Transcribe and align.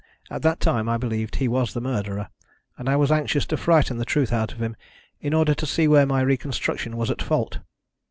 At 0.31 0.41
that 0.41 0.59
time 0.59 0.89
I 0.89 0.97
believed 0.97 1.35
he 1.35 1.47
was 1.47 1.73
the 1.75 1.79
murderer, 1.79 2.29
and 2.75 2.89
I 2.89 2.95
was 2.95 3.11
anxious 3.11 3.45
to 3.45 3.55
frighten 3.55 3.97
the 3.99 4.03
truth 4.03 4.33
out 4.33 4.51
of 4.51 4.59
him 4.59 4.75
in 5.19 5.31
order 5.31 5.53
to 5.53 5.65
see 5.67 5.87
where 5.87 6.07
my 6.07 6.21
reconstruction 6.21 6.97
was 6.97 7.11
at 7.11 7.21
fault. 7.21 7.59